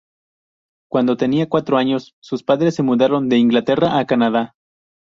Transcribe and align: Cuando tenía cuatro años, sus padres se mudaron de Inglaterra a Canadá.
Cuando 0.89 1.15
tenía 1.15 1.47
cuatro 1.47 1.77
años, 1.77 2.15
sus 2.21 2.41
padres 2.41 2.73
se 2.73 2.81
mudaron 2.81 3.29
de 3.29 3.37
Inglaterra 3.37 3.99
a 3.99 4.07
Canadá. 4.07 4.55